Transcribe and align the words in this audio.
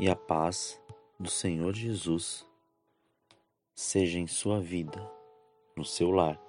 e 0.00 0.08
a 0.08 0.16
paz 0.16 0.80
do 1.18 1.28
Senhor 1.28 1.74
Jesus 1.74 2.46
seja 3.74 4.18
em 4.18 4.26
sua 4.26 4.58
vida, 4.58 4.98
no 5.76 5.84
seu 5.84 6.10
lar 6.10 6.40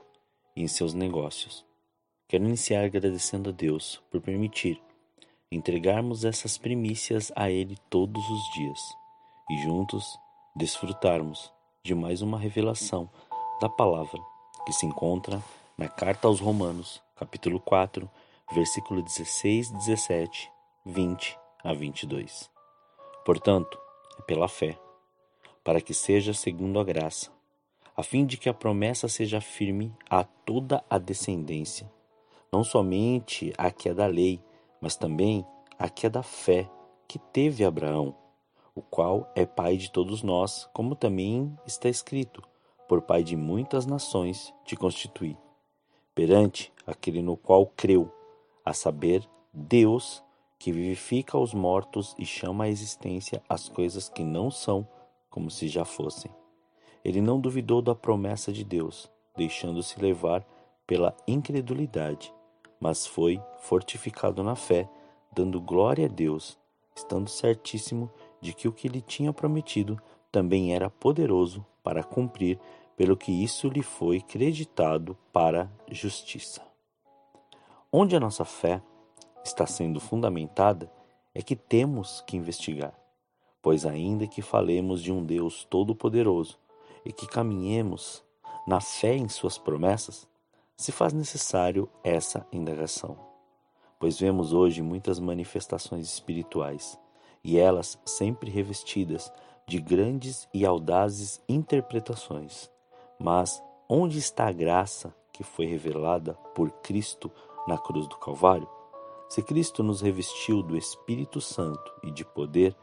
e 0.56 0.64
em 0.64 0.70
seus 0.70 0.94
negócios. 0.94 1.66
Quero 2.30 2.46
iniciar 2.46 2.86
agradecendo 2.86 3.50
a 3.50 3.52
Deus 3.52 4.02
por 4.10 4.22
permitir 4.22 4.82
entregarmos 5.52 6.24
essas 6.24 6.58
primícias 6.58 7.30
a 7.36 7.52
Ele 7.52 7.76
todos 7.90 8.24
os 8.30 8.54
dias 8.54 8.80
e 9.50 9.58
juntos 9.64 10.18
desfrutarmos 10.56 11.52
de 11.84 11.94
mais 11.94 12.22
uma 12.22 12.40
revelação 12.40 13.10
da 13.60 13.68
palavra 13.68 14.18
que 14.66 14.72
se 14.72 14.86
encontra 14.86 15.44
na 15.78 15.90
carta 15.90 16.30
aos 16.30 16.40
Romanos, 16.40 17.04
capítulo 17.18 17.60
4, 17.60 18.10
versículo 18.54 19.02
16, 19.02 19.72
17, 19.72 20.50
20 20.86 21.38
a 21.66 21.74
22. 21.74 22.61
Portanto, 23.26 23.80
é 24.18 24.22
pela 24.24 24.48
fé, 24.48 24.80
para 25.64 25.80
que 25.80 25.94
seja 25.94 26.34
segundo 26.34 26.80
a 26.80 26.84
graça, 26.84 27.32
a 27.96 28.02
fim 28.02 28.26
de 28.26 28.38
que 28.38 28.50
a 28.50 28.54
promessa 28.54 29.08
seja 29.08 29.40
firme 29.40 29.94
a 30.10 30.24
toda 30.24 30.84
a 30.90 30.98
descendência, 30.98 31.92
não 32.52 32.64
somente 32.64 33.54
a 33.58 33.70
que 33.70 33.90
é 33.90 33.94
da 33.94 34.08
lei, 34.08 34.42
mas 34.82 34.96
também 34.96 35.46
a 35.78 35.88
que 35.88 36.08
é 36.08 36.10
da 36.10 36.24
fé 36.24 36.70
que 37.08 37.20
teve 37.20 37.64
Abraão, 37.64 38.16
o 38.74 38.82
qual 38.82 39.32
é 39.36 39.46
pai 39.46 39.78
de 39.78 39.92
todos 39.92 40.24
nós, 40.24 40.68
como 40.74 40.96
também 40.96 41.56
está 41.66 41.90
escrito: 41.90 42.42
por 42.88 43.02
pai 43.02 43.24
de 43.24 43.36
muitas 43.36 43.86
nações 43.86 44.54
te 44.66 44.76
constituí. 44.76 45.38
Perante 46.16 46.74
aquele 46.86 47.22
no 47.22 47.38
qual 47.38 47.66
creu, 47.68 48.12
a 48.66 48.74
saber, 48.74 49.28
Deus, 49.54 50.24
que 50.62 50.72
vivifica 50.72 51.38
os 51.38 51.54
mortos 51.54 52.16
e 52.18 52.26
chama 52.26 52.66
à 52.66 52.70
existência 52.70 53.42
as 53.50 53.68
coisas 53.68 54.08
que 54.08 54.24
não 54.24 54.52
são 54.52 54.88
como 55.30 55.50
se 55.50 55.68
já 55.68 55.84
fossem. 55.84 56.32
Ele 57.04 57.22
não 57.22 57.40
duvidou 57.40 57.82
da 57.82 57.96
promessa 57.96 58.52
de 58.52 58.64
Deus, 58.64 59.10
deixando-se 59.36 60.00
levar 60.00 60.46
pela 60.86 61.16
incredulidade 61.28 62.34
mas 62.82 63.06
foi 63.06 63.40
fortificado 63.60 64.44
na 64.44 64.56
fé, 64.56 64.90
dando 65.32 65.62
glória 65.62 66.08
a 66.08 66.10
Deus, 66.10 66.58
estando 66.96 67.30
certíssimo 67.30 68.10
de 68.42 68.54
que 68.54 68.68
o 68.68 68.74
que 68.74 68.88
lhe 68.88 69.02
tinha 69.02 69.32
prometido 69.32 70.02
também 70.32 70.74
era 70.74 70.90
poderoso 70.90 71.64
para 71.84 72.04
cumprir, 72.04 72.60
pelo 72.98 73.16
que 73.16 73.32
isso 73.32 73.70
lhe 73.70 73.84
foi 73.84 74.20
creditado 74.20 75.16
para 75.32 75.72
justiça. 75.90 76.62
Onde 77.92 78.16
a 78.16 78.20
nossa 78.20 78.44
fé 78.44 78.82
está 79.44 79.66
sendo 79.66 80.00
fundamentada 80.00 80.92
é 81.34 81.42
que 81.42 81.56
temos 81.56 82.22
que 82.28 82.36
investigar, 82.36 82.94
pois 83.62 83.86
ainda 83.86 84.28
que 84.28 84.42
falemos 84.42 85.02
de 85.02 85.12
um 85.12 85.24
Deus 85.24 85.64
todo-poderoso 85.64 86.58
e 87.06 87.12
que 87.12 87.28
caminhemos 87.28 88.24
na 88.68 88.80
fé 88.80 89.16
em 89.16 89.28
suas 89.28 89.58
promessas, 89.58 90.28
se 90.76 90.92
faz 90.92 91.14
necessário 91.14 91.90
essa 92.04 92.46
indagação, 92.52 93.18
pois 94.00 94.20
vemos 94.20 94.54
hoje 94.54 94.82
muitas 94.82 95.20
manifestações 95.20 96.08
espirituais 96.08 97.00
e 97.44 97.58
elas 97.58 98.00
sempre 98.06 98.50
revestidas 98.50 99.32
de 99.68 99.80
grandes 99.80 100.48
e 100.54 100.66
audazes 100.66 101.42
interpretações. 101.48 102.70
Mas 103.20 103.62
onde 103.88 104.18
está 104.18 104.48
a 104.48 104.52
graça 104.52 105.16
que 105.32 105.44
foi 105.44 105.66
revelada 105.66 106.34
por 106.56 106.72
Cristo 106.82 107.32
na 107.68 107.78
cruz 107.78 108.08
do 108.08 108.18
Calvário? 108.18 108.81
Se 109.32 109.42
Cristo 109.42 109.82
nos 109.82 110.02
revestiu 110.02 110.62
do 110.62 110.76
Espírito 110.76 111.40
Santo 111.40 111.94
e 112.04 112.12
de 112.12 112.26
poder, 112.26 112.76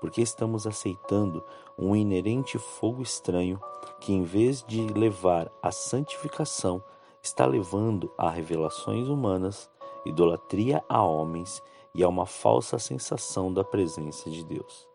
porque 0.00 0.22
estamos 0.22 0.64
aceitando 0.64 1.42
um 1.76 1.96
inerente 1.96 2.60
fogo 2.60 3.02
estranho 3.02 3.60
que, 3.98 4.12
em 4.12 4.22
vez 4.22 4.62
de 4.62 4.86
levar 4.86 5.50
à 5.60 5.72
santificação, 5.72 6.80
está 7.20 7.44
levando 7.44 8.08
a 8.16 8.30
revelações 8.30 9.08
humanas, 9.08 9.68
idolatria 10.04 10.80
a 10.88 11.02
homens 11.02 11.60
e 11.92 12.04
a 12.04 12.08
uma 12.08 12.24
falsa 12.24 12.78
sensação 12.78 13.52
da 13.52 13.64
presença 13.64 14.30
de 14.30 14.44
Deus. 14.44 14.88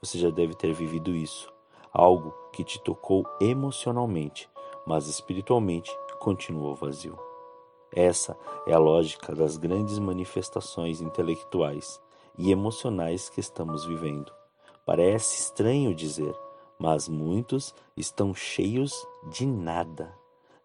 Você 0.00 0.18
já 0.18 0.30
deve 0.30 0.54
ter 0.54 0.72
vivido 0.72 1.14
isso, 1.14 1.52
algo 1.92 2.34
que 2.50 2.64
te 2.64 2.82
tocou 2.82 3.26
emocionalmente, 3.42 4.48
mas 4.86 5.06
espiritualmente 5.06 5.94
continuou 6.18 6.74
vazio. 6.74 7.25
Essa 7.96 8.36
é 8.66 8.74
a 8.74 8.78
lógica 8.78 9.34
das 9.34 9.56
grandes 9.56 9.98
manifestações 9.98 11.00
intelectuais 11.00 11.98
e 12.36 12.52
emocionais 12.52 13.30
que 13.30 13.40
estamos 13.40 13.86
vivendo. 13.86 14.30
Parece 14.84 15.40
estranho 15.40 15.94
dizer, 15.94 16.34
mas 16.78 17.08
muitos 17.08 17.74
estão 17.96 18.34
cheios 18.34 18.92
de 19.30 19.46
nada. 19.46 20.12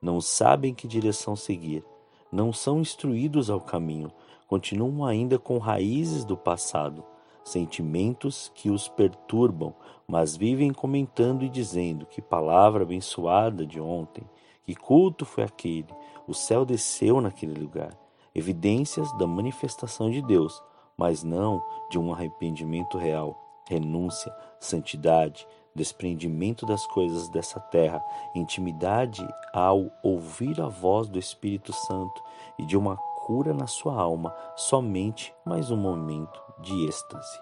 Não 0.02 0.20
sabem 0.20 0.74
que 0.74 0.90
direção 0.90 1.34
seguir, 1.34 1.86
não 2.30 2.52
são 2.52 2.82
instruídos 2.82 3.50
ao 3.50 3.62
caminho, 3.62 4.12
continuam 4.46 5.06
ainda 5.06 5.40
com 5.40 5.58
raízes 5.58 6.26
do 6.26 6.36
passado, 6.36 7.02
sentimentos 7.46 8.52
que 8.54 8.70
os 8.70 8.90
perturbam, 8.90 9.74
mas 10.06 10.36
vivem 10.36 10.74
comentando 10.74 11.46
e 11.46 11.50
dizendo 11.50 12.06
que 12.06 12.22
palavra 12.22 12.84
abençoada 12.84 13.66
de 13.66 13.80
ontem, 13.80 14.30
que 14.66 14.76
culto 14.76 15.24
foi 15.24 15.46
aquele, 15.46 15.88
o 16.28 16.34
céu 16.34 16.66
desceu 16.66 17.20
naquele 17.22 17.60
lugar. 17.60 17.98
Evidências 18.34 19.12
da 19.18 19.28
manifestação 19.28 20.10
de 20.10 20.22
Deus, 20.22 20.62
mas 20.98 21.24
não 21.24 21.64
de 21.90 22.00
um 22.00 22.14
arrependimento 22.14 22.98
real, 22.98 23.38
renúncia, 23.68 24.34
santidade, 24.60 25.48
desprendimento 25.74 26.66
das 26.66 26.86
coisas 26.88 27.30
dessa 27.30 27.60
terra, 27.60 28.04
intimidade 28.36 29.26
ao 29.54 29.90
ouvir 30.04 30.60
a 30.62 30.68
voz 30.68 31.08
do 31.08 31.18
Espírito 31.18 31.74
Santo 31.74 32.22
e 32.60 32.66
de 32.66 32.78
uma 32.78 32.98
cura 33.26 33.54
na 33.54 33.68
sua 33.68 33.96
alma, 33.96 34.36
somente 34.56 35.34
mais 35.46 35.72
um 35.72 35.78
momento 35.78 36.42
de 36.60 36.86
êxtase. 36.86 37.40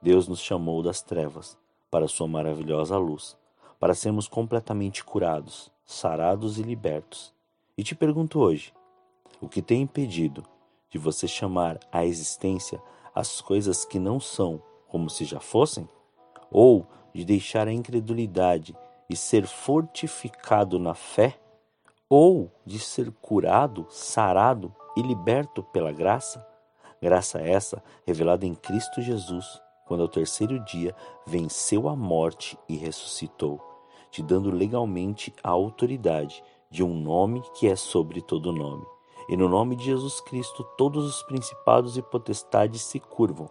Deus 0.00 0.28
nos 0.28 0.40
chamou 0.40 0.82
das 0.82 1.02
trevas 1.02 1.56
para 1.90 2.06
sua 2.06 2.28
maravilhosa 2.28 2.96
luz, 2.96 3.36
para 3.80 3.94
sermos 3.94 4.28
completamente 4.28 5.04
curados, 5.04 5.70
sarados 5.84 6.58
e 6.58 6.62
libertos. 6.62 7.32
E 7.78 7.84
te 7.84 7.94
pergunto 7.94 8.40
hoje, 8.40 8.74
o 9.40 9.48
que 9.48 9.62
tem 9.62 9.82
impedido 9.82 10.42
de 10.90 10.98
você 10.98 11.28
chamar 11.28 11.78
à 11.92 12.04
existência 12.04 12.82
as 13.14 13.40
coisas 13.40 13.84
que 13.84 14.00
não 14.00 14.18
são 14.18 14.60
como 14.88 15.08
se 15.08 15.24
já 15.24 15.38
fossem? 15.38 15.88
Ou 16.50 16.84
de 17.14 17.24
deixar 17.24 17.68
a 17.68 17.72
incredulidade 17.72 18.76
e 19.08 19.14
ser 19.14 19.46
fortificado 19.46 20.76
na 20.76 20.92
fé, 20.92 21.38
ou 22.08 22.50
de 22.66 22.80
ser 22.80 23.12
curado, 23.12 23.86
sarado 23.90 24.74
e 24.96 25.00
liberto 25.00 25.62
pela 25.62 25.92
graça? 25.92 26.44
Graça 27.00 27.38
essa 27.38 27.80
revelada 28.04 28.44
em 28.44 28.56
Cristo 28.56 29.00
Jesus, 29.00 29.62
quando 29.86 30.02
ao 30.02 30.08
terceiro 30.08 30.58
dia 30.64 30.96
venceu 31.24 31.88
a 31.88 31.94
morte 31.94 32.58
e 32.68 32.76
ressuscitou, 32.76 33.60
te 34.10 34.20
dando 34.20 34.50
legalmente 34.50 35.32
a 35.44 35.50
autoridade 35.50 36.42
de 36.70 36.82
um 36.82 36.94
nome 36.94 37.42
que 37.54 37.66
é 37.66 37.76
sobre 37.76 38.20
todo 38.20 38.52
nome. 38.52 38.86
E 39.28 39.36
no 39.36 39.48
nome 39.48 39.76
de 39.76 39.84
Jesus 39.84 40.20
Cristo 40.20 40.64
todos 40.76 41.04
os 41.04 41.22
principados 41.22 41.96
e 41.96 42.02
potestades 42.02 42.82
se 42.82 42.98
curvam 42.98 43.48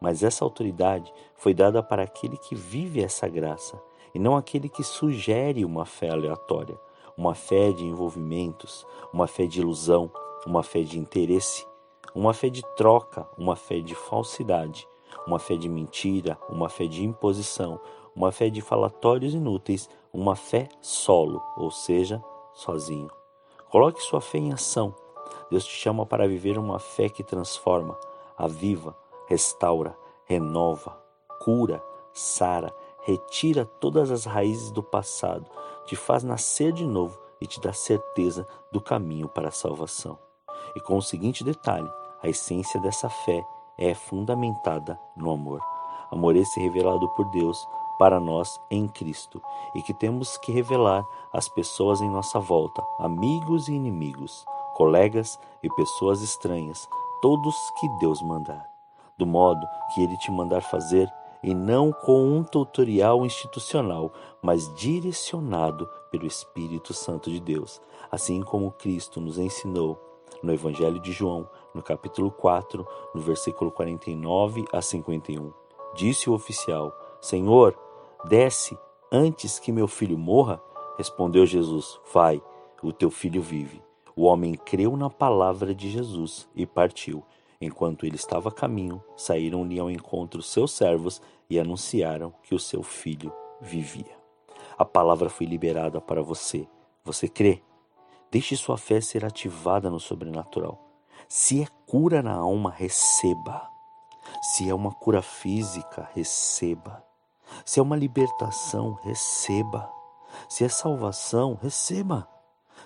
mas 0.00 0.22
essa 0.22 0.44
autoridade 0.44 1.12
foi 1.34 1.52
dada 1.52 1.82
para 1.82 2.02
aquele 2.02 2.36
que 2.38 2.54
vive 2.54 3.02
essa 3.02 3.28
graça 3.28 3.80
e 4.14 4.18
não 4.18 4.36
aquele 4.36 4.68
que 4.68 4.82
sugere 4.82 5.64
uma 5.64 5.84
fé 5.84 6.08
aleatória, 6.08 6.80
uma 7.16 7.34
fé 7.34 7.70
de 7.70 7.84
envolvimentos, 7.84 8.86
uma 9.12 9.26
fé 9.26 9.46
de 9.46 9.60
ilusão, 9.60 10.10
uma 10.46 10.62
fé 10.62 10.82
de 10.82 10.98
interesse, 10.98 11.66
uma 12.14 12.32
fé 12.32 12.48
de 12.48 12.62
troca, 12.74 13.28
uma 13.38 13.54
fé 13.54 13.80
de 13.80 13.94
falsidade, 13.94 14.88
uma 15.26 15.38
fé 15.38 15.56
de 15.56 15.68
mentira, 15.68 16.38
uma 16.48 16.68
fé 16.68 16.86
de 16.86 17.04
imposição, 17.04 17.78
uma 18.16 18.32
fé 18.32 18.48
de 18.48 18.60
falatórios 18.60 19.34
inúteis, 19.34 19.88
uma 20.12 20.34
fé 20.34 20.68
solo, 20.80 21.40
ou 21.56 21.70
seja, 21.70 22.20
sozinho. 22.60 23.10
Coloque 23.70 24.02
sua 24.02 24.20
fé 24.20 24.38
em 24.38 24.52
ação. 24.52 24.94
Deus 25.50 25.64
te 25.64 25.72
chama 25.72 26.04
para 26.06 26.28
viver 26.28 26.58
uma 26.58 26.78
fé 26.78 27.08
que 27.08 27.22
transforma, 27.22 27.98
aviva, 28.36 28.96
restaura, 29.26 29.96
renova, 30.24 30.96
cura, 31.40 31.82
sara, 32.12 32.74
retira 33.02 33.64
todas 33.64 34.10
as 34.10 34.24
raízes 34.24 34.70
do 34.70 34.82
passado, 34.82 35.46
te 35.86 35.96
faz 35.96 36.22
nascer 36.22 36.72
de 36.72 36.84
novo 36.84 37.18
e 37.40 37.46
te 37.46 37.60
dá 37.60 37.72
certeza 37.72 38.46
do 38.70 38.80
caminho 38.80 39.28
para 39.28 39.48
a 39.48 39.52
salvação. 39.52 40.18
E 40.76 40.80
com 40.80 40.96
o 40.96 41.02
seguinte 41.02 41.42
detalhe: 41.42 41.90
a 42.22 42.28
essência 42.28 42.78
dessa 42.80 43.08
fé 43.08 43.42
é 43.78 43.94
fundamentada 43.94 44.98
no 45.16 45.30
amor. 45.30 45.60
Amor 46.10 46.36
esse 46.36 46.60
revelado 46.60 47.08
por 47.10 47.30
Deus 47.30 47.66
para 48.00 48.18
nós 48.18 48.58
em 48.70 48.88
Cristo 48.88 49.42
e 49.74 49.82
que 49.82 49.92
temos 49.92 50.38
que 50.38 50.50
revelar 50.50 51.04
às 51.30 51.50
pessoas 51.50 52.00
em 52.00 52.08
nossa 52.08 52.40
volta, 52.40 52.82
amigos 52.98 53.68
e 53.68 53.74
inimigos, 53.74 54.46
colegas 54.74 55.38
e 55.62 55.68
pessoas 55.74 56.22
estranhas, 56.22 56.88
todos 57.20 57.54
que 57.78 57.86
Deus 57.98 58.22
mandar, 58.22 58.66
do 59.18 59.26
modo 59.26 59.60
que 59.94 60.02
Ele 60.02 60.16
te 60.16 60.30
mandar 60.30 60.62
fazer 60.62 61.12
e 61.42 61.54
não 61.54 61.92
com 61.92 62.26
um 62.26 62.42
tutorial 62.42 63.26
institucional, 63.26 64.10
mas 64.40 64.74
direcionado 64.76 65.86
pelo 66.10 66.26
Espírito 66.26 66.94
Santo 66.94 67.30
de 67.30 67.38
Deus, 67.38 67.82
assim 68.10 68.40
como 68.40 68.72
Cristo 68.72 69.20
nos 69.20 69.38
ensinou 69.38 70.00
no 70.42 70.54
Evangelho 70.54 70.98
de 71.00 71.12
João, 71.12 71.46
no 71.74 71.82
capítulo 71.82 72.30
4, 72.30 72.86
no 73.14 73.20
versículo 73.20 73.70
49 73.70 74.64
a 74.72 74.80
51. 74.80 75.52
Disse 75.94 76.30
o 76.30 76.32
oficial: 76.32 76.94
Senhor, 77.20 77.76
desce 78.24 78.76
antes 79.12 79.58
que 79.58 79.72
meu 79.72 79.88
filho 79.88 80.18
morra? 80.18 80.60
Respondeu 80.96 81.46
Jesus: 81.46 81.98
Vai, 82.12 82.42
o 82.82 82.92
teu 82.92 83.10
filho 83.10 83.42
vive. 83.42 83.82
O 84.14 84.24
homem 84.24 84.54
creu 84.54 84.96
na 84.96 85.08
palavra 85.08 85.74
de 85.74 85.90
Jesus 85.90 86.48
e 86.54 86.66
partiu. 86.66 87.24
Enquanto 87.60 88.06
ele 88.06 88.16
estava 88.16 88.48
a 88.48 88.52
caminho, 88.52 89.02
saíram-lhe 89.16 89.78
ao 89.78 89.90
encontro 89.90 90.42
seus 90.42 90.72
servos 90.72 91.20
e 91.48 91.58
anunciaram 91.58 92.32
que 92.42 92.54
o 92.54 92.58
seu 92.58 92.82
filho 92.82 93.32
vivia. 93.60 94.18
A 94.78 94.84
palavra 94.84 95.28
foi 95.28 95.46
liberada 95.46 96.00
para 96.00 96.22
você. 96.22 96.66
Você 97.04 97.28
crê? 97.28 97.62
Deixe 98.30 98.56
sua 98.56 98.78
fé 98.78 99.00
ser 99.00 99.24
ativada 99.24 99.90
no 99.90 100.00
sobrenatural. 100.00 100.78
Se 101.28 101.62
é 101.62 101.66
cura 101.86 102.22
na 102.22 102.34
alma, 102.34 102.70
receba. 102.70 103.68
Se 104.42 104.68
é 104.68 104.74
uma 104.74 104.92
cura 104.92 105.20
física, 105.20 106.08
receba. 106.14 107.09
Se 107.64 107.80
é 107.80 107.82
uma 107.82 107.96
libertação, 107.96 108.98
receba. 109.02 109.90
Se 110.48 110.64
é 110.64 110.68
salvação, 110.68 111.58
receba 111.60 112.28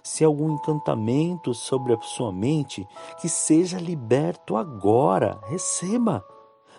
se 0.04 0.22
algum 0.22 0.52
encantamento 0.52 1.54
sobre 1.54 1.94
a 1.94 2.00
sua 2.02 2.30
mente, 2.30 2.86
que 3.20 3.28
seja 3.28 3.78
liberto 3.78 4.54
agora, 4.54 5.40
receba. 5.46 6.22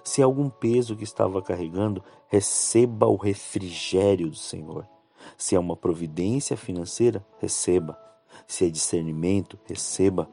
Se 0.03 0.21
algum 0.21 0.47
peso 0.47 0.95
que 0.95 1.03
estava 1.03 1.41
carregando, 1.41 2.03
receba 2.27 3.07
o 3.07 3.15
refrigério 3.15 4.29
do 4.29 4.35
Senhor. 4.35 4.87
Se 5.35 5.55
é 5.55 5.59
uma 5.59 5.75
providência 5.75 6.55
financeira, 6.55 7.25
receba. 7.39 7.99
Se 8.45 8.65
é 8.67 8.69
discernimento, 8.69 9.57
receba. 9.65 10.29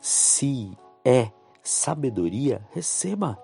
Se 0.00 0.76
é 1.04 1.30
sabedoria, 1.62 2.66
receba. 2.72 3.40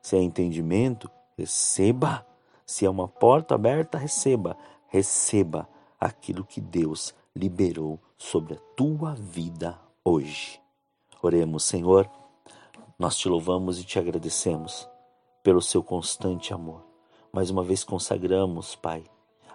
Se 0.00 0.16
é 0.16 0.22
entendimento, 0.22 1.10
receba. 1.36 2.26
Se 2.70 2.86
é 2.86 2.88
uma 2.88 3.08
porta 3.08 3.56
aberta, 3.56 3.98
receba. 3.98 4.56
Receba 4.86 5.68
aquilo 5.98 6.44
que 6.44 6.60
Deus 6.60 7.12
liberou 7.34 7.98
sobre 8.16 8.54
a 8.54 8.58
tua 8.76 9.12
vida 9.12 9.76
hoje. 10.04 10.60
Oremos, 11.20 11.64
Senhor, 11.64 12.08
nós 12.96 13.16
te 13.16 13.28
louvamos 13.28 13.80
e 13.80 13.84
te 13.84 13.98
agradecemos 13.98 14.88
pelo 15.42 15.60
seu 15.60 15.82
constante 15.82 16.54
amor. 16.54 16.84
Mais 17.32 17.50
uma 17.50 17.64
vez 17.64 17.82
consagramos, 17.82 18.76
Pai, 18.76 19.02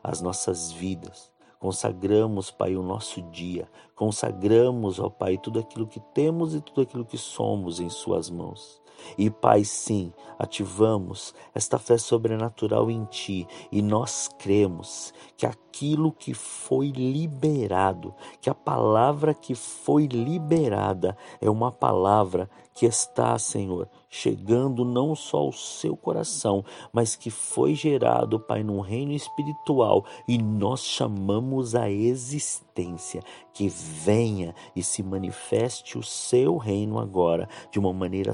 as 0.03 0.19
nossas 0.19 0.73
vidas, 0.73 1.31
consagramos, 1.57 2.51
Pai, 2.51 2.75
o 2.75 2.83
nosso 2.83 3.21
dia, 3.31 3.71
consagramos, 3.95 5.00
ó 5.00 5.09
Pai, 5.09 5.38
tudo 5.38 5.62
aquilo 5.62 5.88
que 5.88 6.01
temos 6.13 6.53
e 6.53 6.59
tudo 6.59 6.81
aquilo 6.81 7.06
que 7.06 7.17
somos 7.17 7.79
em 7.79 7.89
Suas 7.89 8.29
mãos. 8.29 8.83
E, 9.18 9.30
Pai, 9.30 9.63
sim, 9.63 10.13
ativamos 10.38 11.33
esta 11.53 11.77
fé 11.77 11.97
sobrenatural 11.97 12.89
em 12.89 13.06
Ti. 13.06 13.47
E 13.71 13.81
nós 13.81 14.30
cremos 14.39 15.13
que 15.38 15.45
aquilo 15.45 16.12
que 16.12 16.33
foi 16.33 16.89
liberado, 16.89 18.13
que 18.42 18.50
a 18.50 18.56
palavra 18.56 19.33
que 19.33 19.56
foi 19.56 20.07
liberada 20.07 21.18
é 21.42 21.50
uma 21.50 21.71
palavra 21.71 22.50
que 22.74 22.86
está, 22.86 23.39
Senhor, 23.39 23.89
chegando 24.09 24.83
não 24.83 25.15
só 25.15 25.38
ao 25.38 25.51
seu 25.53 25.95
coração, 25.95 26.63
mas 26.91 27.15
que 27.15 27.30
foi 27.30 27.74
gerado, 27.74 28.38
Pai, 28.38 28.63
num 28.63 28.81
reino 28.81 29.13
espiritual. 29.13 30.06
E 30.27 30.38
nós 30.38 30.83
chamamos 30.83 31.74
a 31.74 31.89
existência 31.89 33.21
que 33.53 33.69
venha 33.69 34.53
e 34.75 34.83
se 34.83 35.01
manifeste 35.01 35.98
o 35.98 36.03
seu 36.03 36.57
reino 36.57 37.00
agora 37.00 37.48
de 37.71 37.80
uma 37.80 37.94
maneira 37.94 38.33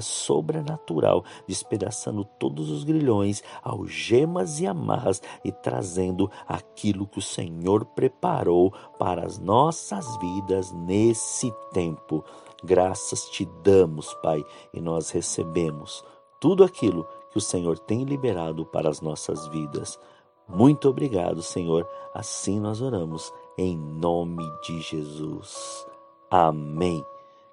sobrenatural, 0.52 1.24
despedaçando 1.46 2.24
todos 2.38 2.70
os 2.70 2.84
grilhões, 2.84 3.42
algemas 3.62 4.60
e 4.60 4.66
amarras 4.66 5.22
e 5.44 5.50
trazendo 5.50 6.30
aquilo 6.46 7.06
que 7.06 7.18
o 7.18 7.22
Senhor 7.22 7.84
preparou 7.86 8.72
para 8.98 9.24
as 9.24 9.38
nossas 9.38 10.16
vidas 10.18 10.70
nesse 10.72 11.52
tempo. 11.72 12.24
Graças 12.62 13.28
te 13.30 13.48
damos, 13.62 14.12
Pai, 14.22 14.44
e 14.72 14.80
nós 14.80 15.10
recebemos 15.10 16.04
tudo 16.40 16.62
aquilo 16.62 17.06
que 17.30 17.38
o 17.38 17.40
Senhor 17.40 17.78
tem 17.78 18.04
liberado 18.04 18.64
para 18.66 18.88
as 18.88 19.00
nossas 19.00 19.46
vidas. 19.48 19.98
Muito 20.46 20.88
obrigado, 20.88 21.42
Senhor. 21.42 21.88
Assim 22.14 22.60
nós 22.60 22.82
oramos, 22.82 23.32
em 23.56 23.76
nome 23.76 24.44
de 24.62 24.80
Jesus. 24.80 25.86
Amém. 26.30 27.02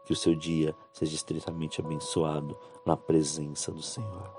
Que 0.09 0.13
o 0.13 0.15
seu 0.15 0.33
dia 0.33 0.75
seja 0.91 1.13
estritamente 1.13 1.79
abençoado 1.79 2.57
na 2.83 2.97
presença 2.97 3.71
do 3.71 3.83
Senhor. 3.83 4.38